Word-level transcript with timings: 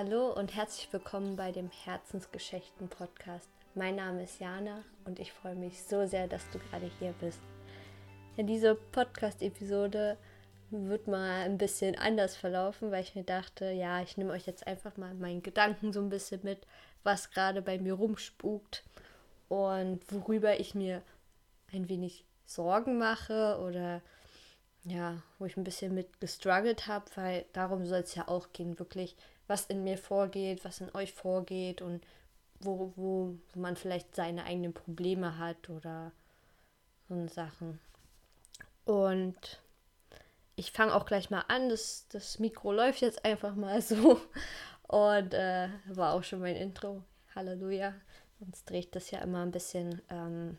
Hallo 0.00 0.32
und 0.32 0.54
herzlich 0.54 0.92
willkommen 0.92 1.34
bei 1.34 1.50
dem 1.50 1.70
Herzensgeschichten 1.70 2.86
Podcast. 2.86 3.48
Mein 3.74 3.96
Name 3.96 4.22
ist 4.22 4.38
Jana 4.38 4.84
und 5.04 5.18
ich 5.18 5.32
freue 5.32 5.56
mich 5.56 5.82
so 5.82 6.06
sehr, 6.06 6.28
dass 6.28 6.48
du 6.50 6.60
gerade 6.60 6.88
hier 7.00 7.12
bist. 7.20 7.40
Ja, 8.36 8.44
diese 8.44 8.76
Podcast-Episode 8.76 10.16
wird 10.70 11.08
mal 11.08 11.42
ein 11.42 11.58
bisschen 11.58 11.98
anders 11.98 12.36
verlaufen, 12.36 12.92
weil 12.92 13.02
ich 13.02 13.16
mir 13.16 13.24
dachte, 13.24 13.72
ja, 13.72 14.00
ich 14.00 14.16
nehme 14.16 14.30
euch 14.30 14.46
jetzt 14.46 14.68
einfach 14.68 14.96
mal 14.96 15.14
meinen 15.14 15.42
Gedanken 15.42 15.92
so 15.92 15.98
ein 15.98 16.10
bisschen 16.10 16.42
mit, 16.44 16.64
was 17.02 17.32
gerade 17.32 17.60
bei 17.60 17.80
mir 17.80 17.94
rumspukt 17.94 18.84
und 19.48 20.00
worüber 20.12 20.60
ich 20.60 20.76
mir 20.76 21.02
ein 21.72 21.88
wenig 21.88 22.24
Sorgen 22.46 22.98
mache 22.98 23.58
oder 23.66 24.00
ja, 24.84 25.20
wo 25.40 25.46
ich 25.46 25.56
ein 25.56 25.64
bisschen 25.64 25.92
mit 25.92 26.20
gestruggelt 26.20 26.86
habe, 26.86 27.06
weil 27.16 27.46
darum 27.52 27.84
soll 27.84 28.02
es 28.02 28.14
ja 28.14 28.28
auch 28.28 28.52
gehen, 28.52 28.78
wirklich, 28.78 29.16
was 29.48 29.66
in 29.66 29.82
mir 29.82 29.98
vorgeht, 29.98 30.64
was 30.64 30.80
in 30.80 30.94
euch 30.94 31.12
vorgeht 31.12 31.82
und 31.82 32.04
wo, 32.60 32.92
wo 32.96 33.34
man 33.54 33.76
vielleicht 33.76 34.14
seine 34.14 34.44
eigenen 34.44 34.74
Probleme 34.74 35.38
hat 35.38 35.68
oder 35.70 36.12
so 37.08 37.26
Sachen. 37.28 37.80
Und 38.84 39.60
ich 40.56 40.72
fange 40.72 40.94
auch 40.94 41.06
gleich 41.06 41.30
mal 41.30 41.44
an. 41.48 41.68
Das, 41.68 42.06
das 42.08 42.38
Mikro 42.38 42.72
läuft 42.72 43.00
jetzt 43.00 43.24
einfach 43.24 43.54
mal 43.54 43.80
so. 43.82 44.20
Und 44.86 45.34
äh, 45.34 45.68
war 45.86 46.14
auch 46.14 46.22
schon 46.22 46.40
mein 46.40 46.56
Intro. 46.56 47.02
Halleluja. 47.34 47.94
Sonst 48.40 48.68
drehe 48.68 48.80
ich 48.80 48.90
das 48.90 49.10
ja 49.10 49.20
immer 49.20 49.42
ein 49.42 49.50
bisschen 49.50 50.00
ähm, 50.08 50.58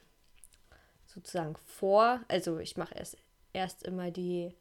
sozusagen 1.05 1.55
vor. 1.65 2.21
Also 2.27 2.59
ich 2.59 2.77
mache 2.77 2.95
erst, 2.95 3.17
erst 3.53 3.83
immer 3.83 4.11
die, 4.11 4.53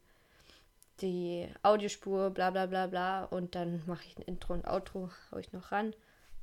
die 1.01 1.47
Audiospur, 1.63 2.29
bla 2.29 2.49
bla 2.51 2.65
bla 2.65 2.87
bla. 2.87 3.23
Und 3.25 3.55
dann 3.55 3.83
mache 3.85 4.05
ich 4.07 4.17
ein 4.17 4.23
Intro 4.23 4.53
und 4.53 4.67
Outro, 4.67 5.09
haue 5.31 5.41
ich 5.41 5.51
noch 5.53 5.71
ran. 5.71 5.93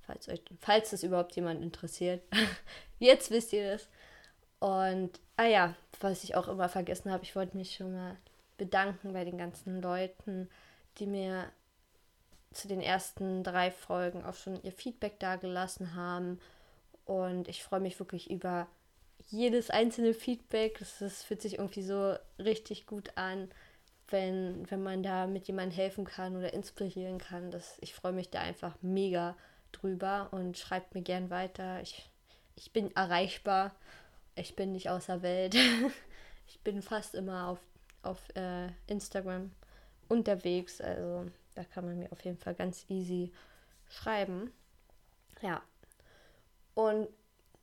Falls, 0.07 0.29
euch, 0.29 0.43
falls 0.61 0.91
das 0.91 1.03
überhaupt 1.03 1.35
jemand 1.37 1.63
interessiert. 1.63 2.23
Jetzt 2.99 3.31
wisst 3.31 3.53
ihr 3.53 3.73
das. 3.73 3.89
Und, 4.59 5.21
ah 5.37 5.47
ja, 5.47 5.75
was 6.01 6.25
ich 6.25 6.35
auch 6.35 6.49
immer 6.49 6.69
vergessen 6.69 7.11
habe, 7.11 7.25
ich 7.25 7.37
wollte 7.37 7.57
mich 7.57 7.75
schon 7.75 7.93
mal 7.93 8.17
bedanken 8.57 9.13
bei 9.13 9.25
den 9.25 9.37
ganzen 9.37 9.83
Leuten, 9.83 10.49
die 10.99 11.07
mir 11.07 11.51
zu 12.53 12.69
den 12.69 12.81
ersten 12.81 13.45
drei 13.45 13.71
Folgen 13.71 14.25
auch 14.25 14.35
schon 14.35 14.63
ihr 14.63 14.73
Feedback 14.73 15.21
dagelassen 15.21 15.95
haben. 15.95 16.41
Und 17.05 17.49
ich 17.49 17.63
freue 17.63 17.81
mich 17.81 17.99
wirklich 17.99 18.31
über 18.31 18.67
jedes 19.29 19.71
einzelne 19.71 20.15
Feedback. 20.15 20.79
Das, 20.79 20.99
das 20.99 21.23
fühlt 21.23 21.43
sich 21.43 21.59
irgendwie 21.59 21.83
so 21.83 22.17
richtig 22.39 22.87
gut 22.87 23.11
an, 23.17 23.51
wenn, 24.09 24.71
wenn 24.71 24.83
man 24.83 25.03
da 25.03 25.27
mit 25.27 25.47
jemandem 25.49 25.77
helfen 25.77 26.05
kann 26.05 26.37
oder 26.37 26.53
inspirieren 26.53 27.19
kann. 27.19 27.51
Das, 27.51 27.79
ich 27.81 27.95
freue 27.95 28.13
mich 28.13 28.31
da 28.31 28.41
einfach 28.41 28.77
mega 28.83 29.37
drüber 29.73 30.29
und 30.31 30.59
schreibt 30.59 30.95
mir 30.95 31.03
gern 31.03 31.31
weiter. 31.31 31.81
Ich, 31.83 32.11
ich 32.55 32.73
bin 32.73 32.95
erreichbar. 32.95 33.75
Ich 34.35 34.55
bin 34.55 34.73
nicht 34.73 34.91
außer 34.91 35.23
Welt. 35.23 35.57
ich 36.47 36.61
bin 36.61 36.83
fast 36.83 37.15
immer 37.15 37.49
auf 37.49 37.59
auf 38.07 38.21
äh, 38.37 38.69
Instagram 38.87 39.51
unterwegs. 40.09 40.81
Also 40.81 41.27
da 41.55 41.65
kann 41.65 41.85
man 41.85 41.99
mir 41.99 42.11
auf 42.13 42.25
jeden 42.25 42.39
Fall 42.39 42.55
ganz 42.55 42.87
easy 42.89 43.33
schreiben. 43.89 44.53
Ja. 45.43 45.63
Und 46.75 47.09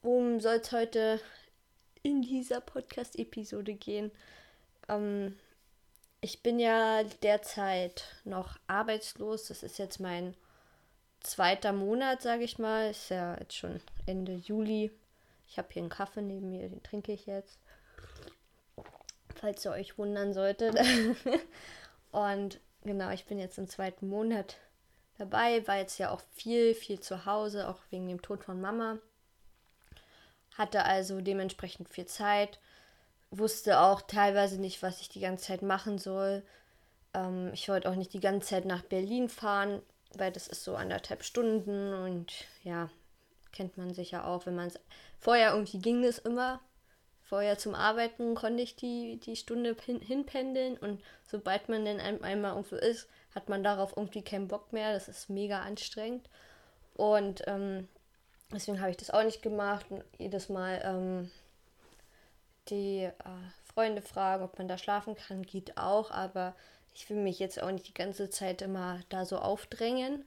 worum 0.01 0.39
soll 0.39 0.55
es 0.55 0.71
heute 0.71 1.19
in 2.01 2.21
dieser 2.21 2.61
Podcast-Episode 2.61 3.73
gehen? 3.73 4.11
Ähm, 4.89 5.37
ich 6.23 6.41
bin 6.41 6.59
ja 6.59 7.03
derzeit 7.21 8.05
noch 8.23 8.57
arbeitslos. 8.67 9.47
Das 9.47 9.61
ist 9.61 9.77
jetzt 9.77 9.99
mein 9.99 10.35
zweiter 11.19 11.73
Monat, 11.73 12.21
sage 12.21 12.43
ich 12.43 12.57
mal. 12.57 12.89
Ist 12.89 13.09
ja 13.09 13.37
jetzt 13.39 13.55
schon 13.55 13.79
Ende 14.07 14.33
Juli. 14.33 14.91
Ich 15.47 15.57
habe 15.57 15.67
hier 15.71 15.83
einen 15.83 15.89
Kaffee 15.89 16.21
neben 16.21 16.49
mir, 16.49 16.69
den 16.69 16.81
trinke 16.81 17.11
ich 17.11 17.27
jetzt 17.27 17.59
falls 19.43 19.65
ihr 19.65 19.71
euch 19.71 19.97
wundern 19.97 20.33
solltet. 20.33 20.77
und 22.11 22.61
genau, 22.83 23.09
ich 23.09 23.25
bin 23.25 23.39
jetzt 23.39 23.57
im 23.57 23.67
zweiten 23.67 24.07
Monat 24.07 24.55
dabei, 25.17 25.67
war 25.67 25.77
jetzt 25.77 25.97
ja 25.97 26.11
auch 26.11 26.21
viel, 26.31 26.73
viel 26.73 27.01
zu 27.01 27.25
Hause, 27.25 27.67
auch 27.67 27.79
wegen 27.89 28.07
dem 28.07 28.21
Tod 28.21 28.45
von 28.45 28.61
Mama. 28.61 28.99
Hatte 30.57 30.85
also 30.85 31.19
dementsprechend 31.19 31.89
viel 31.89 32.05
Zeit, 32.05 32.59
wusste 33.37 33.79
auch 33.79 34.01
teilweise 34.01 34.59
nicht, 34.59 34.83
was 34.83 35.01
ich 35.01 35.09
die 35.09 35.19
ganze 35.19 35.45
Zeit 35.45 35.61
machen 35.61 35.97
soll. 35.97 36.43
Ähm, 37.13 37.51
ich 37.53 37.67
wollte 37.69 37.89
auch 37.89 37.95
nicht 37.95 38.13
die 38.13 38.19
ganze 38.19 38.49
Zeit 38.49 38.65
nach 38.65 38.83
Berlin 38.83 39.29
fahren, 39.29 39.81
weil 40.15 40.31
das 40.31 40.47
ist 40.47 40.63
so 40.63 40.75
anderthalb 40.75 41.23
Stunden 41.23 41.93
und 41.93 42.33
ja, 42.63 42.89
kennt 43.51 43.77
man 43.77 43.93
sicher 43.93 44.27
auch, 44.27 44.45
wenn 44.45 44.55
man 44.55 44.67
es. 44.67 44.79
Vorher 45.19 45.53
irgendwie 45.53 45.79
ging 45.79 46.03
es 46.03 46.19
immer, 46.19 46.59
vorher 47.21 47.57
zum 47.57 47.75
Arbeiten 47.75 48.35
konnte 48.35 48.61
ich 48.61 48.75
die, 48.75 49.19
die 49.19 49.35
Stunde 49.35 49.75
hin, 49.83 50.01
hinpendeln 50.01 50.77
und 50.77 51.01
sobald 51.25 51.69
man 51.69 51.85
dann 51.85 51.99
einmal 51.99 52.51
irgendwo 52.51 52.75
ist, 52.75 53.07
hat 53.33 53.49
man 53.49 53.63
darauf 53.63 53.97
irgendwie 53.97 54.21
keinen 54.21 54.47
Bock 54.47 54.71
mehr. 54.73 54.93
Das 54.93 55.07
ist 55.07 55.29
mega 55.29 55.61
anstrengend. 55.61 56.29
Und 56.93 57.41
ähm, 57.47 57.87
deswegen 58.51 58.79
habe 58.79 58.91
ich 58.91 58.97
das 58.97 59.09
auch 59.09 59.23
nicht 59.23 59.41
gemacht 59.41 59.87
und 59.89 60.03
jedes 60.19 60.49
Mal 60.49 60.81
ähm, 60.83 61.31
die 62.69 63.03
äh, 63.03 63.11
Freunde 63.73 64.01
fragen, 64.01 64.43
ob 64.43 64.57
man 64.57 64.67
da 64.67 64.77
schlafen 64.77 65.15
kann, 65.15 65.43
geht 65.43 65.77
auch, 65.77 66.11
aber 66.11 66.55
ich 66.93 67.09
will 67.09 67.17
mich 67.17 67.39
jetzt 67.39 67.61
auch 67.61 67.71
nicht 67.71 67.87
die 67.87 67.93
ganze 67.93 68.29
Zeit 68.29 68.61
immer 68.61 68.99
da 69.09 69.25
so 69.25 69.39
aufdrängen, 69.39 70.25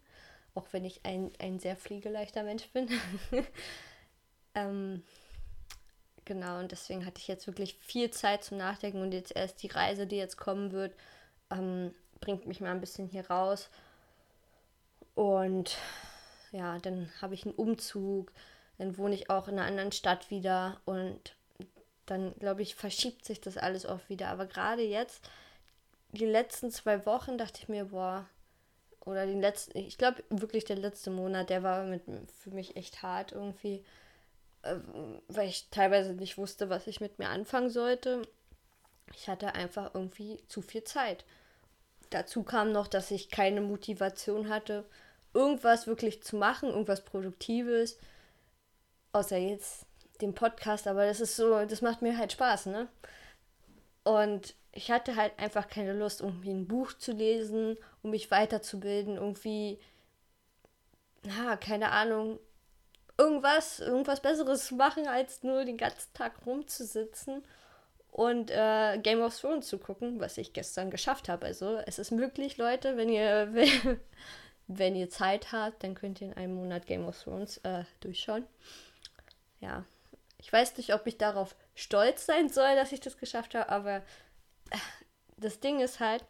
auch 0.55 0.67
wenn 0.73 0.85
ich 0.85 1.05
ein, 1.05 1.31
ein 1.39 1.59
sehr 1.59 1.77
fliegeleichter 1.77 2.43
Mensch 2.43 2.69
bin. 2.71 2.89
ähm, 4.55 5.03
Genau, 6.27 6.59
und 6.59 6.73
deswegen 6.73 7.07
hatte 7.07 7.21
ich 7.21 7.29
jetzt 7.29 7.47
wirklich 7.47 7.77
viel 7.81 8.11
Zeit 8.11 8.43
zum 8.43 8.59
Nachdenken 8.59 9.01
und 9.01 9.13
jetzt 9.13 9.35
erst 9.35 9.63
die 9.63 9.69
Reise, 9.69 10.09
die 10.09 10.17
jetzt 10.17 10.37
kommen 10.37 10.73
wird, 10.73 10.93
ähm, 11.51 11.95
bringt 12.21 12.49
mich 12.49 12.61
mal 12.61 12.73
ein 12.73 12.81
bisschen 12.81 13.07
hier 13.07 13.31
raus. 13.31 13.71
Und 15.15 15.77
ja, 16.51 16.81
dann 16.81 17.13
habe 17.23 17.35
ich 17.35 17.45
einen 17.47 17.55
Umzug, 17.55 18.33
dann 18.77 18.99
wohne 18.99 19.15
ich 19.15 19.31
auch 19.31 19.47
in 19.47 19.57
einer 19.57 19.69
anderen 19.69 19.93
Stadt 19.93 20.29
wieder 20.29 20.81
und 20.85 21.37
dann, 22.07 22.35
glaube 22.39 22.63
ich, 22.63 22.75
verschiebt 22.75 23.25
sich 23.25 23.41
das 23.41 23.57
alles 23.57 23.87
auch 23.87 24.01
wieder. 24.09 24.29
Aber 24.29 24.47
gerade 24.47 24.83
jetzt, 24.83 25.29
die 26.13 26.27
letzten 26.27 26.71
zwei 26.71 27.05
Wochen, 27.07 27.39
dachte 27.39 27.61
ich 27.63 27.69
mir, 27.69 27.87
boah, 27.87 28.27
oder 29.01 29.27
den 29.27 29.41
letzten, 29.41 29.79
ich 29.79 29.99
glaube 29.99 30.25
wirklich 30.31 30.65
der 30.65 30.77
letzte 30.77 31.11
Monat, 31.11 31.51
der 31.51 31.63
war 31.63 31.85
mit, 31.85 32.03
für 32.43 32.51
mich 32.51 32.77
echt 32.77 33.03
hart 33.03 33.33
irgendwie 33.33 33.85
äh, 34.67 34.77
weil 35.29 35.49
ich 35.49 35.69
teilweise 35.71 36.13
nicht 36.15 36.39
wusste, 36.39 36.69
was 36.69 36.87
ich 36.87 37.01
mit 37.01 37.19
mir 37.19 37.29
anfangen 37.29 37.71
sollte. 37.71 38.23
Ich 39.15 39.29
hatte 39.29 39.55
einfach 39.55 39.95
irgendwie 39.95 40.41
zu 40.49 40.63
viel 40.63 40.85
Zeit. 40.85 41.25
Dazu 42.11 42.43
kam 42.43 42.73
noch, 42.73 42.89
dass 42.89 43.11
ich 43.11 43.31
keine 43.31 43.61
Motivation 43.61 44.49
hatte, 44.49 44.85
irgendwas 45.35 45.87
wirklich 45.87 46.23
zu 46.23 46.37
machen, 46.37 46.69
irgendwas 46.71 47.05
Produktives. 47.05 47.99
Außer 49.13 49.37
jetzt 49.37 49.86
den 50.21 50.35
Podcast, 50.35 50.87
aber 50.87 51.07
das 51.07 51.21
ist 51.21 51.37
so, 51.37 51.65
das 51.65 51.83
macht 51.83 52.03
mir 52.03 52.17
halt 52.19 52.33
Spaß, 52.33 52.67
ne? 52.67 52.89
Und 54.05 54.55
ich 54.73 54.91
hatte 54.91 55.17
halt 55.17 55.39
einfach 55.39 55.69
keine 55.69 55.95
Lust, 55.95 56.21
irgendwie 56.21 56.51
ein 56.51 56.69
Buch 56.69 56.93
zu 56.93 57.13
lesen, 57.13 57.77
um 58.03 58.11
mich 58.11 58.31
weiterzubilden, 58.31 59.17
irgendwie, 59.17 59.79
na, 61.23 61.57
keine 61.57 61.91
Ahnung, 61.91 62.39
irgendwas, 63.19 63.81
irgendwas 63.81 64.21
Besseres 64.21 64.71
machen, 64.71 65.07
als 65.09 65.43
nur 65.43 65.65
den 65.65 65.79
ganzen 65.79 66.13
Tag 66.13 66.47
rumzusitzen 66.47 67.43
und 68.11 68.51
äh, 68.51 68.99
Game 68.99 69.21
of 69.23 69.39
Thrones 69.39 69.67
zu 69.67 69.79
gucken, 69.79 70.21
was 70.21 70.39
ich 70.39 70.53
gestern 70.53 70.91
geschafft 70.91 71.29
habe. 71.29 71.47
Also 71.47 71.79
es 71.87 71.99
ist 71.99 72.13
möglich, 72.13 72.59
Leute, 72.59 72.97
wenn 72.97 73.09
ihr, 73.09 73.53
wenn 74.67 74.95
ihr 74.95 75.11
Zeit 75.11 75.53
habt, 75.53 75.83
dann 75.83 75.95
könnt 75.95 76.21
ihr 76.21 76.29
in 76.29 76.35
einem 76.35 76.55
Monat 76.55 76.87
Game 76.87 77.07
of 77.07 77.21
Thrones 77.23 77.59
äh, 77.59 77.85
durchschauen. 78.01 78.47
Ja, 79.61 79.85
ich 80.39 80.53
weiß 80.53 80.77
nicht, 80.77 80.95
ob 80.95 81.07
ich 81.07 81.19
darauf 81.19 81.57
stolz 81.75 82.27
sein 82.27 82.49
soll, 82.49 82.75
dass 82.77 82.93
ich 82.93 83.01
das 83.01 83.19
geschafft 83.19 83.55
habe, 83.55 83.69
aber 83.69 83.97
äh, 84.71 84.79
das 85.37 85.61
Ding 85.61 85.81
ist 85.81 86.01
halt, 86.01 86.25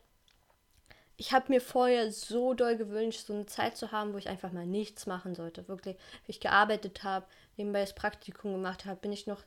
ich 1.16 1.32
habe 1.32 1.50
mir 1.50 1.60
vorher 1.60 2.12
so 2.12 2.54
doll 2.54 2.76
gewünscht, 2.76 3.26
so 3.26 3.32
eine 3.32 3.46
Zeit 3.46 3.76
zu 3.76 3.90
haben, 3.90 4.12
wo 4.12 4.18
ich 4.18 4.28
einfach 4.28 4.52
mal 4.52 4.66
nichts 4.66 5.06
machen 5.06 5.34
sollte. 5.34 5.66
Wirklich, 5.66 5.96
wie 6.26 6.32
ich 6.32 6.40
gearbeitet 6.40 7.04
habe, 7.04 7.26
nebenbei 7.56 7.80
das 7.80 7.94
Praktikum 7.94 8.52
gemacht 8.52 8.84
habe, 8.84 9.00
bin 9.00 9.12
ich 9.12 9.26
noch 9.26 9.42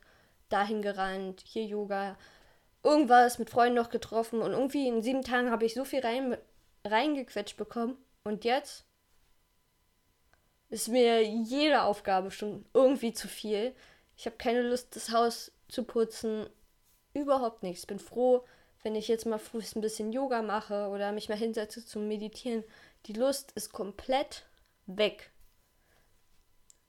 dahin 0.48 0.82
gerannt, 0.82 1.44
hier 1.46 1.64
Yoga, 1.64 2.18
irgendwas 2.82 3.38
mit 3.38 3.50
Freunden 3.50 3.76
noch 3.76 3.90
getroffen 3.90 4.40
und 4.42 4.52
irgendwie 4.52 4.88
in 4.88 5.02
sieben 5.02 5.22
Tagen 5.22 5.50
habe 5.50 5.64
ich 5.64 5.74
so 5.74 5.84
viel 5.84 6.00
rein, 6.00 6.36
reingequetscht 6.84 7.56
bekommen. 7.56 7.96
Und 8.24 8.44
jetzt 8.44 8.84
ist 10.70 10.88
mir 10.88 11.22
jede 11.22 11.82
Aufgabe 11.82 12.30
schon 12.30 12.64
irgendwie 12.74 13.12
zu 13.12 13.28
viel. 13.28 13.74
Ich 14.20 14.26
habe 14.26 14.36
keine 14.36 14.60
Lust, 14.60 14.94
das 14.96 15.12
Haus 15.12 15.50
zu 15.68 15.82
putzen. 15.82 16.46
Überhaupt 17.14 17.62
nichts. 17.62 17.84
Ich 17.84 17.86
bin 17.86 17.98
froh, 17.98 18.44
wenn 18.82 18.94
ich 18.94 19.08
jetzt 19.08 19.24
mal 19.24 19.38
früh 19.38 19.62
ein 19.74 19.80
bisschen 19.80 20.12
Yoga 20.12 20.42
mache 20.42 20.88
oder 20.88 21.10
mich 21.12 21.30
mal 21.30 21.38
hinsetze 21.38 21.86
zum 21.86 22.06
Meditieren, 22.06 22.62
die 23.06 23.14
Lust 23.14 23.50
ist 23.52 23.72
komplett 23.72 24.44
weg. 24.84 25.30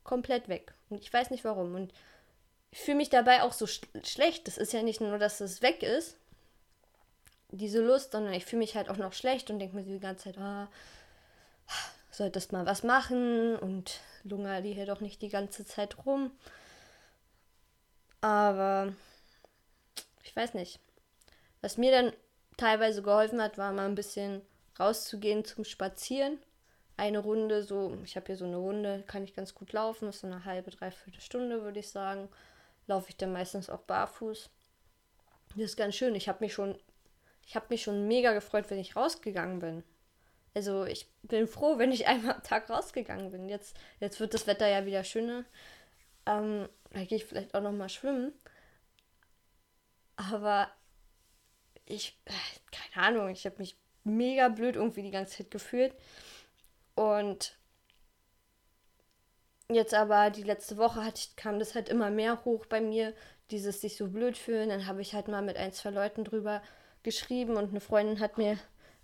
Komplett 0.03 0.49
weg. 0.49 0.73
Und 0.89 0.99
ich 0.99 1.13
weiß 1.13 1.29
nicht 1.29 1.45
warum. 1.45 1.73
Und 1.73 1.93
ich 2.69 2.79
fühle 2.79 2.97
mich 2.97 3.09
dabei 3.09 3.43
auch 3.43 3.53
so 3.53 3.65
sch 3.65 3.79
schlecht. 4.03 4.45
Das 4.45 4.57
ist 4.57 4.73
ja 4.73 4.83
nicht 4.83 4.99
nur, 4.99 5.17
dass 5.17 5.39
es 5.39 5.61
weg 5.61 5.83
ist, 5.83 6.17
diese 7.49 7.81
Lust, 7.81 8.11
sondern 8.11 8.33
ich 8.33 8.43
fühle 8.43 8.59
mich 8.59 8.75
halt 8.75 8.89
auch 8.89 8.97
noch 8.97 9.13
schlecht 9.13 9.49
und 9.49 9.59
denke 9.59 9.77
mir 9.77 9.83
die 9.83 10.01
ganze 10.01 10.25
Zeit, 10.25 10.37
ah, 10.37 10.67
solltest 12.11 12.51
mal 12.51 12.65
was 12.65 12.83
machen 12.83 13.55
und 13.55 14.01
lunger 14.25 14.61
die 14.61 14.73
hier 14.73 14.85
doch 14.85 14.99
nicht 14.99 15.21
die 15.21 15.29
ganze 15.29 15.63
Zeit 15.63 16.05
rum. 16.05 16.31
Aber 18.21 18.94
ich 20.23 20.35
weiß 20.35 20.53
nicht. 20.53 20.79
Was 21.62 21.77
mir 21.77 21.91
dann 21.91 22.13
teilweise 22.57 23.01
geholfen 23.01 23.41
hat, 23.41 23.57
war 23.57 23.71
mal 23.71 23.85
ein 23.85 23.95
bisschen 23.95 24.41
rauszugehen 24.79 25.45
zum 25.45 25.63
Spazieren. 25.63 26.39
Eine 26.97 27.19
Runde, 27.19 27.63
so, 27.63 27.97
ich 28.03 28.15
habe 28.15 28.27
hier 28.27 28.38
so 28.38 28.45
eine 28.45 28.57
Runde, 28.57 29.03
kann 29.07 29.23
ich 29.23 29.33
ganz 29.33 29.56
gut 29.56 29.73
laufen, 29.73 30.09
ist 30.09 30.19
so 30.19 30.27
eine 30.27 30.45
halbe, 30.45 30.71
dreiviertel 30.71 31.21
Stunde, 31.21 31.63
würde 31.63 31.79
ich 31.79 31.89
sagen. 31.89 32.29
Laufe 32.88 33.09
ich 33.09 33.18
dann 33.18 33.33
meistens 33.33 33.69
auch 33.69 33.81
barfuß. 33.81 34.50
Das 35.50 35.63
ist 35.63 35.77
ganz 35.77 35.95
schön. 35.95 36.15
Ich 36.15 36.29
habe 36.29 36.44
mich 36.44 36.53
schon 36.53 36.77
ich 37.51 37.56
habe 37.56 37.65
mich 37.69 37.83
schon 37.83 38.07
mega 38.07 38.33
gefreut, 38.33 38.69
wenn 38.69 38.79
ich 38.79 38.95
rausgegangen 38.95 39.59
bin. 39.59 39.83
Also 40.53 40.85
ich 40.85 41.07
bin 41.24 41.47
froh, 41.47 41.77
wenn 41.77 41.91
ich 41.91 42.07
einmal 42.07 42.35
am 42.35 42.44
Tag 42.44 42.69
rausgegangen 42.69 43.31
bin. 43.31 43.50
Jetzt, 43.50 43.75
jetzt 44.00 44.19
wird 44.19 44.33
das 44.33 44.47
Wetter 44.47 44.67
ja 44.67 44.85
wieder 44.85 45.03
schöner. 45.03 45.44
Ähm, 46.25 46.68
da 46.91 47.03
gehe 47.03 47.18
ich 47.18 47.25
vielleicht 47.25 47.56
auch 47.56 47.62
noch 47.62 47.71
mal 47.71 47.89
schwimmen. 47.89 48.33
Aber 50.15 50.71
ich, 51.85 52.19
äh, 52.25 52.31
keine 52.71 53.07
Ahnung, 53.07 53.29
ich 53.29 53.45
habe 53.45 53.57
mich 53.57 53.77
mega 54.03 54.50
blöd 54.50 54.75
irgendwie 54.75 55.03
die 55.03 55.12
ganze 55.12 55.38
Zeit 55.38 55.51
gefühlt. 55.51 55.94
Und 56.95 57.57
jetzt 59.69 59.94
aber 59.94 60.29
die 60.29 60.44
letzte 60.44 60.77
Woche 60.77 61.03
hatte 61.03 61.21
kam 61.35 61.59
das 61.59 61.75
halt 61.75 61.89
immer 61.89 62.09
mehr 62.09 62.44
hoch 62.45 62.65
bei 62.65 62.81
mir, 62.81 63.13
dieses 63.51 63.81
sich 63.81 63.97
so 63.97 64.07
blöd 64.07 64.38
fühlen. 64.38 64.69
Dann 64.69 64.88
habe 64.88 65.01
ich 65.01 65.13
halt 65.13 65.27
mal 65.27 65.41
mit 65.41 65.57
ein, 65.57 65.74
zwei 65.74 65.89
Leuten 65.89 66.24
drüber 66.24 66.62
geschrieben 67.03 67.57
und 67.57 67.69
eine 67.69 67.81
Freundin 67.81 68.19
hat 68.19 68.38
mir 68.38 68.57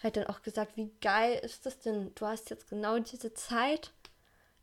halt 0.04 0.18
dann 0.18 0.28
auch 0.28 0.42
gesagt, 0.42 0.78
wie 0.78 0.92
geil 1.02 1.40
ist 1.44 1.66
das 1.66 1.80
denn? 1.80 2.14
Du 2.16 2.26
hast 2.26 2.50
jetzt 2.50 2.70
genau 2.70 3.00
diese 3.00 3.34
Zeit. 3.34 3.92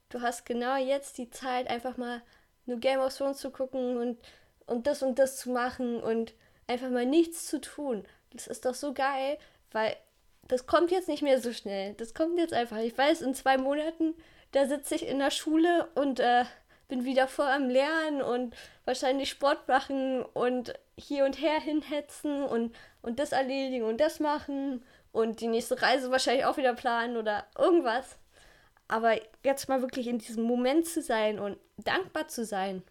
Du 0.08 0.22
hast 0.22 0.46
genau 0.46 0.76
jetzt 0.76 1.18
die 1.18 1.30
Zeit, 1.30 1.68
einfach 1.68 1.96
mal 1.96 2.22
nur 2.66 2.78
Game 2.78 3.00
of 3.00 3.16
Thrones 3.16 3.38
zu 3.38 3.50
gucken 3.50 3.96
und, 3.96 4.18
und 4.66 4.86
das 4.86 5.02
und 5.02 5.18
das 5.18 5.36
zu 5.36 5.50
machen 5.50 6.02
und 6.02 6.34
einfach 6.66 6.90
mal 6.90 7.06
nichts 7.06 7.46
zu 7.46 7.60
tun. 7.60 8.04
Das 8.32 8.46
ist 8.46 8.64
doch 8.64 8.74
so 8.74 8.92
geil, 8.92 9.38
weil 9.72 9.96
das 10.48 10.66
kommt 10.66 10.90
jetzt 10.90 11.08
nicht 11.08 11.22
mehr 11.22 11.40
so 11.40 11.52
schnell. 11.52 11.94
Das 11.94 12.14
kommt 12.14 12.38
jetzt 12.38 12.52
einfach. 12.52 12.78
Ich 12.78 12.96
weiß, 12.96 13.22
in 13.22 13.34
zwei 13.34 13.56
Monaten, 13.58 14.14
da 14.52 14.66
sitze 14.66 14.94
ich 14.94 15.06
in 15.06 15.18
der 15.18 15.30
Schule 15.30 15.88
und 15.94 16.20
äh, 16.20 16.44
bin 16.88 17.04
wieder 17.04 17.28
voll 17.28 17.46
am 17.46 17.68
Lernen 17.68 18.22
und 18.22 18.54
wahrscheinlich 18.84 19.30
Sport 19.30 19.66
machen 19.68 20.22
und 20.22 20.74
hier 20.96 21.24
und 21.24 21.40
her 21.40 21.60
hinhetzen 21.60 22.44
und, 22.44 22.74
und 23.02 23.18
das 23.18 23.32
erledigen 23.32 23.84
und 23.84 24.00
das 24.00 24.20
machen 24.20 24.84
und 25.12 25.40
die 25.40 25.48
nächste 25.48 25.80
Reise 25.80 26.10
wahrscheinlich 26.10 26.44
auch 26.44 26.56
wieder 26.56 26.74
planen 26.74 27.16
oder 27.16 27.46
irgendwas. 27.58 28.18
Aber 28.88 29.18
jetzt 29.42 29.68
mal 29.68 29.82
wirklich 29.82 30.06
in 30.06 30.18
diesem 30.18 30.44
Moment 30.44 30.86
zu 30.86 31.02
sein 31.02 31.38
und 31.38 31.58
dankbar 31.78 32.28
zu 32.28 32.44
sein, 32.44 32.82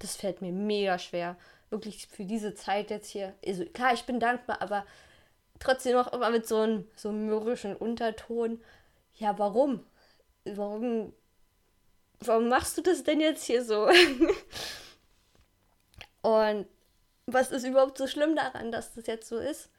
das 0.00 0.16
fällt 0.16 0.42
mir 0.42 0.52
mega 0.52 0.98
schwer. 0.98 1.36
Wirklich 1.70 2.08
für 2.08 2.24
diese 2.24 2.54
Zeit 2.54 2.90
jetzt 2.90 3.08
hier. 3.08 3.34
Also 3.44 3.64
klar, 3.64 3.94
ich 3.94 4.04
bin 4.04 4.20
dankbar, 4.20 4.60
aber 4.60 4.84
trotzdem 5.58 5.96
auch 5.96 6.12
immer 6.12 6.30
mit 6.30 6.46
so 6.46 6.58
einem, 6.58 6.86
so 6.96 7.12
mürrischen 7.12 7.76
Unterton. 7.76 8.60
Ja, 9.14 9.38
warum? 9.38 9.84
Warum 10.44 11.12
warum 12.20 12.48
machst 12.48 12.78
du 12.78 12.82
das 12.82 13.04
denn 13.04 13.20
jetzt 13.20 13.44
hier 13.44 13.64
so? 13.64 13.88
und 16.22 16.66
was 17.26 17.50
ist 17.50 17.64
überhaupt 17.64 17.98
so 17.98 18.06
schlimm 18.06 18.36
daran, 18.36 18.72
dass 18.72 18.94
das 18.94 19.06
jetzt 19.06 19.28
so 19.28 19.38
ist? 19.38 19.70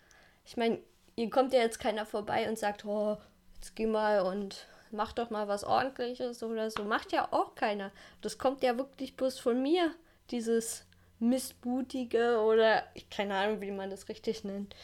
Ich 0.45 0.57
meine, 0.57 0.79
hier 1.15 1.29
kommt 1.29 1.53
ja 1.53 1.61
jetzt 1.61 1.79
keiner 1.79 2.05
vorbei 2.05 2.49
und 2.49 2.59
sagt, 2.59 2.85
oh, 2.85 3.17
jetzt 3.55 3.75
geh 3.75 3.85
mal 3.85 4.21
und 4.21 4.67
mach 4.91 5.13
doch 5.13 5.29
mal 5.29 5.47
was 5.47 5.63
ordentliches 5.63 6.43
oder 6.43 6.69
so. 6.71 6.83
Macht 6.83 7.11
ja 7.11 7.27
auch 7.31 7.55
keiner. 7.55 7.91
Das 8.21 8.37
kommt 8.37 8.63
ja 8.63 8.77
wirklich 8.77 9.15
bloß 9.15 9.39
von 9.39 9.61
mir, 9.61 9.93
dieses 10.31 10.85
Missmutige 11.19 12.39
oder 12.39 12.83
keine 13.09 13.35
Ahnung, 13.35 13.61
wie 13.61 13.71
man 13.71 13.89
das 13.89 14.09
richtig 14.09 14.43
nennt. 14.43 14.75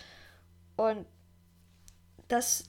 Und 0.77 1.05
das, 2.27 2.65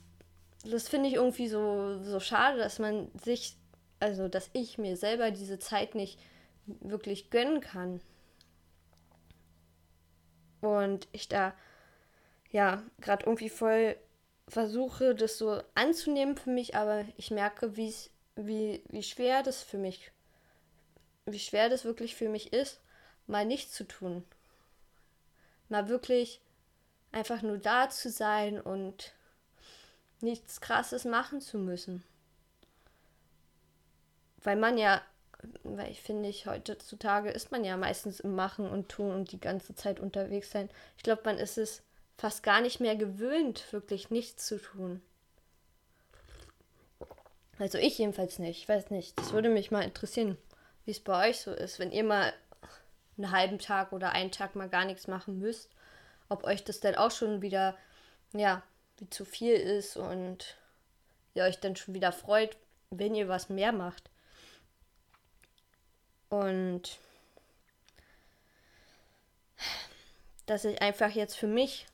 das 0.65 0.89
finde 0.89 1.09
ich 1.09 1.15
irgendwie 1.15 1.49
so, 1.49 2.03
so 2.03 2.21
schade, 2.21 2.59
dass 2.59 2.79
man 2.79 3.11
sich 3.23 3.57
also 4.05 4.29
dass 4.29 4.51
ich 4.53 4.77
mir 4.77 4.97
selber 4.99 5.31
diese 5.31 5.59
Zeit 5.59 5.95
nicht 5.95 6.21
wirklich 6.67 7.31
gönnen 7.31 7.61
kann. 7.61 8.01
Und 10.61 11.09
ich 11.13 11.29
da 11.29 11.55
ja 12.51 12.83
gerade 13.01 13.25
irgendwie 13.25 13.49
voll 13.49 13.97
versuche, 14.49 15.15
das 15.15 15.39
so 15.39 15.63
anzunehmen 15.75 16.37
für 16.37 16.51
mich, 16.51 16.75
aber 16.75 17.05
ich 17.17 17.31
merke, 17.31 17.77
wie, 17.77 17.95
wie 18.37 19.03
schwer 19.03 19.43
das 19.43 19.63
für 19.63 19.79
mich, 19.79 20.11
wie 21.27 21.39
schwer 21.39 21.69
das 21.69 21.85
wirklich 21.85 22.15
für 22.15 22.29
mich 22.29 22.53
ist, 22.53 22.81
mal 23.27 23.47
nichts 23.47 23.73
zu 23.73 23.85
tun. 23.85 24.25
Mal 25.69 25.89
wirklich 25.89 26.41
einfach 27.13 27.43
nur 27.43 27.59
da 27.59 27.89
zu 27.89 28.11
sein 28.11 28.61
und 28.61 29.13
nichts 30.21 30.61
Krasses 30.61 31.05
machen 31.05 31.41
zu 31.41 31.59
müssen 31.59 32.05
weil 34.45 34.57
man 34.57 34.79
ja, 34.79 35.03
weil 35.65 35.91
ich 35.91 36.01
finde, 36.01 36.29
ich 36.29 36.47
heutzutage 36.47 37.31
ist 37.31 37.51
man 37.51 37.65
ja 37.65 37.77
meistens 37.77 38.21
im 38.21 38.35
Machen 38.35 38.69
und 38.69 38.89
Tun 38.89 39.11
und 39.11 39.33
die 39.33 39.41
ganze 39.41 39.75
Zeit 39.75 39.99
unterwegs 39.99 40.51
sein. 40.53 40.71
Ich 40.97 41.03
glaube, 41.03 41.23
man 41.25 41.39
ist 41.39 41.59
es 41.59 41.83
fast 42.17 42.43
gar 42.43 42.61
nicht 42.61 42.81
mehr 42.81 42.97
gewöhnt, 42.97 43.73
wirklich 43.73 44.11
nichts 44.11 44.47
zu 44.47 44.59
tun. 44.59 45.03
Also 47.59 47.79
ich 47.79 47.99
jedenfalls 47.99 48.39
nicht. 48.39 48.59
Ich 48.63 48.69
weiß 48.69 48.91
nicht. 48.91 49.19
Das 49.19 49.33
würde 49.33 49.49
mich 49.49 49.71
mal 49.71 49.83
interessieren, 49.83 50.37
wie 50.85 50.91
es 50.91 51.01
bei 51.01 51.29
euch 51.29 51.41
so 51.41 51.53
ist, 51.53 51.79
wenn 51.79 51.93
ihr 51.93 52.05
mal 52.05 52.33
einen 53.17 53.31
halben 53.31 53.59
Tag 53.59 53.93
oder 53.93 54.11
einen 54.11 54.33
Tag 54.33 54.57
mal 54.57 54.69
gar 54.69 54.85
nichts 54.85 55.07
machen 55.07 55.39
müsst, 55.39 55.71
ob 56.29 56.45
euch 56.45 56.65
das 56.65 56.81
dann 56.81 56.97
auch 56.97 57.11
schon 57.11 57.43
wieder, 57.43 57.77
ja, 58.33 58.63
wie 58.99 59.09
zu 59.09 59.25
viel 59.25 59.55
ist 59.55 59.97
und 59.97 60.57
ihr 61.35 61.45
euch 61.45 61.61
dann 61.61 61.77
schon 61.77 61.95
wieder 61.95 62.13
freut, 62.13 62.57
wenn 62.91 63.15
ihr 63.15 63.29
was 63.29 63.49
mehr 63.49 63.73
macht. 63.73 64.11
Und 66.29 66.99
dass 70.47 70.65
ich 70.65 70.83
einfach 70.83 71.11
jetzt 71.11 71.37
für 71.37 71.47
mich 71.47 71.87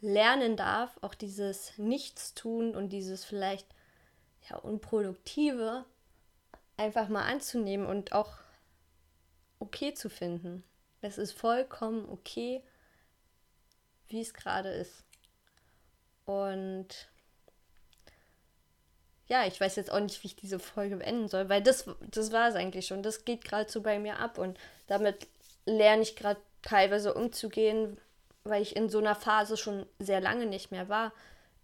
lernen 0.00 0.56
darf, 0.56 0.98
auch 1.02 1.14
dieses 1.14 1.76
Nichtstun 1.78 2.74
und 2.74 2.90
dieses 2.90 3.24
vielleicht 3.24 3.66
ja, 4.48 4.56
Unproduktive 4.56 5.84
einfach 6.76 7.08
mal 7.08 7.24
anzunehmen 7.24 7.86
und 7.86 8.12
auch 8.12 8.38
okay 9.58 9.92
zu 9.94 10.08
finden. 10.08 10.64
Es 11.02 11.18
ist 11.18 11.32
vollkommen 11.32 12.08
okay, 12.08 12.62
wie 14.08 14.20
es 14.20 14.34
gerade 14.34 14.70
ist. 14.70 15.04
Und 16.24 17.08
ja, 19.26 19.46
ich 19.46 19.60
weiß 19.60 19.76
jetzt 19.76 19.92
auch 19.92 20.00
nicht, 20.00 20.22
wie 20.22 20.28
ich 20.28 20.36
diese 20.36 20.58
Folge 20.58 20.96
beenden 20.96 21.28
soll, 21.28 21.48
weil 21.48 21.62
das, 21.62 21.84
das 22.10 22.32
war 22.32 22.48
es 22.48 22.54
eigentlich 22.54 22.86
schon. 22.86 23.02
Das 23.02 23.24
geht 23.24 23.44
gerade 23.44 23.70
so 23.70 23.80
bei 23.80 23.98
mir 23.98 24.18
ab 24.18 24.38
und 24.38 24.58
damit 24.88 25.28
lerne 25.66 26.02
ich 26.02 26.16
gerade 26.16 26.40
teilweise 26.62 27.14
umzugehen, 27.14 27.98
weil 28.44 28.62
ich 28.62 28.76
in 28.76 28.88
so 28.88 28.98
einer 28.98 29.14
Phase 29.14 29.56
schon 29.56 29.86
sehr 29.98 30.20
lange 30.20 30.46
nicht 30.46 30.70
mehr 30.70 30.88
war. 30.88 31.12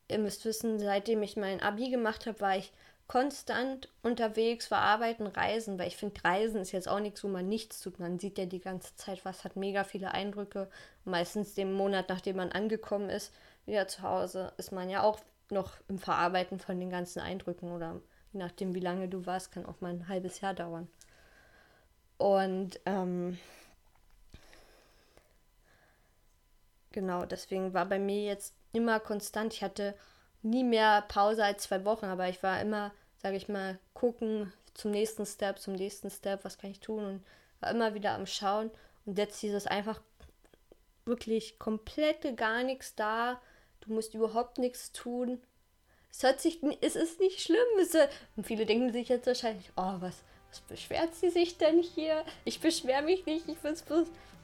Ihr 0.08 0.18
müsst 0.18 0.44
wissen, 0.44 0.78
seitdem 0.78 1.22
ich 1.22 1.36
mein 1.36 1.60
Abi 1.60 1.90
gemacht 1.90 2.26
habe, 2.26 2.40
war 2.40 2.56
ich 2.56 2.72
konstant 3.08 3.88
unterwegs, 4.02 4.70
war 4.70 4.80
arbeiten, 4.80 5.26
reisen, 5.26 5.78
weil 5.78 5.88
ich 5.88 5.96
finde, 5.96 6.22
Reisen 6.24 6.60
ist 6.60 6.72
jetzt 6.72 6.88
auch 6.88 7.00
nichts, 7.00 7.22
wo 7.22 7.28
man 7.28 7.48
nichts 7.48 7.80
tut. 7.80 8.00
Man 8.00 8.18
sieht 8.18 8.38
ja 8.38 8.46
die 8.46 8.60
ganze 8.60 8.94
Zeit 8.96 9.24
was, 9.24 9.44
hat 9.44 9.56
mega 9.56 9.84
viele 9.84 10.12
Eindrücke. 10.12 10.68
Meistens 11.04 11.54
den 11.54 11.72
Monat, 11.72 12.08
nachdem 12.08 12.36
man 12.36 12.52
angekommen 12.52 13.08
ist, 13.08 13.32
wieder 13.64 13.86
zu 13.88 14.02
Hause, 14.02 14.52
ist 14.56 14.72
man 14.72 14.90
ja 14.90 15.02
auch 15.02 15.20
noch 15.50 15.76
im 15.88 15.98
Verarbeiten 15.98 16.58
von 16.58 16.80
den 16.80 16.90
ganzen 16.90 17.20
Eindrücken 17.20 17.70
oder 17.70 18.00
je 18.32 18.40
nachdem, 18.40 18.74
wie 18.74 18.80
lange 18.80 19.08
du 19.08 19.24
warst, 19.26 19.52
kann 19.52 19.66
auch 19.66 19.80
mal 19.80 19.92
ein 19.92 20.08
halbes 20.08 20.40
Jahr 20.40 20.54
dauern. 20.54 20.88
Und 22.18 22.80
ähm, 22.86 23.38
genau, 26.96 27.26
deswegen 27.26 27.74
war 27.74 27.84
bei 27.84 27.98
mir 27.98 28.24
jetzt 28.24 28.54
immer 28.72 28.98
konstant. 29.00 29.52
Ich 29.52 29.62
hatte 29.62 29.94
nie 30.42 30.64
mehr 30.64 31.02
Pause 31.02 31.44
als 31.44 31.64
zwei 31.64 31.84
Wochen, 31.84 32.06
aber 32.06 32.26
ich 32.30 32.42
war 32.42 32.58
immer, 32.58 32.90
sage 33.18 33.36
ich 33.36 33.48
mal, 33.48 33.78
gucken 33.92 34.50
zum 34.72 34.92
nächsten 34.92 35.26
Step, 35.26 35.58
zum 35.58 35.74
nächsten 35.74 36.10
Step, 36.10 36.42
was 36.42 36.56
kann 36.56 36.70
ich 36.70 36.80
tun 36.80 37.04
und 37.04 37.24
war 37.60 37.70
immer 37.70 37.92
wieder 37.92 38.12
am 38.12 38.26
Schauen. 38.26 38.70
Und 39.04 39.18
jetzt 39.18 39.42
dieses 39.42 39.66
einfach 39.66 40.00
wirklich 41.04 41.58
komplette 41.58 42.34
gar 42.34 42.62
nichts 42.62 42.94
da, 42.94 43.42
du 43.82 43.92
musst 43.92 44.14
überhaupt 44.14 44.56
nichts 44.56 44.90
tun, 44.92 45.42
Es 46.10 46.22
hört 46.22 46.40
sich, 46.40 46.62
es 46.80 46.96
ist 46.96 47.20
nicht 47.20 47.40
schlimm. 47.42 47.78
Es, 47.78 47.94
und 48.36 48.46
viele 48.46 48.64
denken 48.64 48.90
sich 48.90 49.10
jetzt 49.10 49.26
wahrscheinlich, 49.26 49.70
oh, 49.76 49.96
was, 50.00 50.22
was 50.48 50.60
beschwert 50.62 51.14
sie 51.14 51.28
sich 51.28 51.58
denn 51.58 51.82
hier? 51.82 52.24
Ich 52.46 52.58
beschwere 52.60 53.02
mich 53.02 53.26
nicht. 53.26 53.46
Ich 53.50 53.58
finde 53.58 53.74
es 53.74 53.84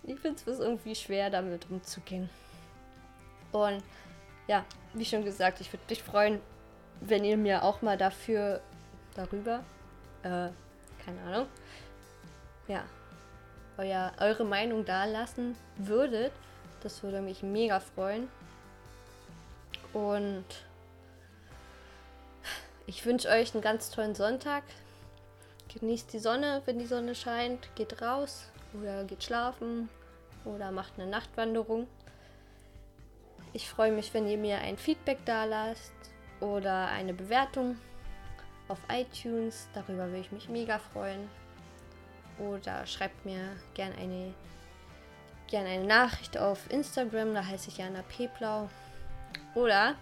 ich 0.05 0.19
find's 0.19 0.45
irgendwie 0.47 0.95
schwer, 0.95 1.31
damit 1.31 1.71
umzugehen. 1.71 2.29
Und 3.53 3.83
ja, 4.49 4.65
wie 4.95 5.05
schon 5.05 5.25
gesagt, 5.25 5.61
ich 5.61 5.73
würde 5.73 5.85
mich 5.89 6.03
freuen, 6.03 6.41
wenn 7.01 7.25
ihr 7.25 7.37
mir 7.37 7.63
auch 7.63 7.83
mal 7.83 7.97
dafür, 7.97 8.61
darüber, 9.15 9.61
äh, 10.23 10.49
keine 11.05 11.21
Ahnung, 11.27 11.47
ja, 12.69 12.85
euer, 13.77 14.13
eure 14.21 14.45
Meinung 14.45 14.85
da 14.85 15.05
lassen 15.05 15.57
würdet. 15.77 16.33
Das 16.83 17.03
würde 17.03 17.21
mich 17.21 17.43
mega 17.43 17.81
freuen. 17.81 18.29
Und 19.93 20.45
ich 22.87 23.05
wünsche 23.05 23.29
euch 23.29 23.55
einen 23.55 23.63
ganz 23.63 23.91
tollen 23.91 24.15
Sonntag. 24.15 24.65
Genießt 25.75 26.13
die 26.13 26.19
Sonne, 26.19 26.63
wenn 26.67 26.79
die 26.79 26.87
Sonne 26.87 27.15
scheint. 27.15 27.75
Geht 27.77 28.03
raus 28.03 28.51
oder 28.75 29.05
geht 29.05 29.25
schlafen 29.25 29.89
oder 30.45 30.71
macht 30.71 30.95
eine 30.99 31.09
Nachtwanderung. 31.09 31.87
Ich 33.55 33.69
freue 33.69 33.93
mich, 33.93 34.15
wenn 34.15 34.27
ihr 34.27 34.39
mir 34.39 34.59
ein 34.59 34.79
Feedback 34.79 35.19
da 35.27 35.45
lasst 35.45 35.93
oder 36.41 36.89
eine 36.89 37.13
Bewertung 37.13 37.77
auf 38.69 38.79
iTunes. 38.91 39.69
Darüber 39.75 40.07
würde 40.07 40.21
ich 40.21 40.33
mich 40.33 40.49
mega 40.49 40.79
freuen. 40.79 41.29
Oder 42.39 42.87
schreibt 42.87 43.27
mir 43.27 43.57
gerne 43.75 43.95
eine, 43.97 44.33
gern 45.49 45.67
eine 45.67 45.85
Nachricht 45.85 46.39
auf 46.39 46.71
Instagram, 46.71 47.35
da 47.35 47.45
heiße 47.45 47.69
ich 47.69 47.77
Jana 47.77 48.03
Peblau. 48.17 48.71
Oder, 49.55 49.97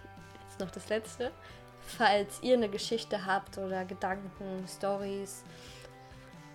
jetzt 0.47 0.61
noch 0.61 0.71
das 0.71 0.87
letzte, 0.87 1.31
falls 1.81 2.41
ihr 2.41 2.55
eine 2.55 2.69
Geschichte 2.69 3.25
habt 3.25 3.57
oder 3.57 3.83
Gedanken, 3.83 4.65
Stories, 4.65 5.43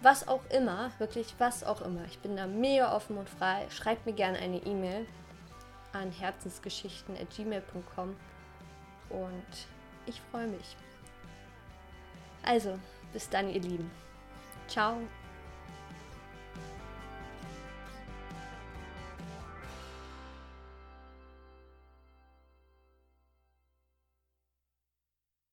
was 0.01 0.27
auch 0.27 0.45
immer, 0.49 0.91
wirklich 0.99 1.35
was 1.37 1.63
auch 1.63 1.83
immer. 1.83 2.07
Ich 2.07 2.19
bin 2.21 2.37
da 2.37 2.47
mega 2.47 2.97
offen 2.97 3.19
und 3.19 3.29
frei. 3.29 3.67
Schreibt 3.69 4.07
mir 4.07 4.15
gerne 4.15 4.39
eine 4.39 4.59
E-Mail 4.65 5.07
an 5.97 6.13
herzensgeschichten.gmail.com 6.13 8.17
und 9.11 9.67
ich 10.07 10.21
freue 10.31 10.49
mich. 10.49 10.77
Also, 12.43 12.79
bis 13.13 13.29
dann, 13.29 13.49
ihr 13.49 13.61
Lieben. 13.61 13.91
Ciao. 14.69 14.99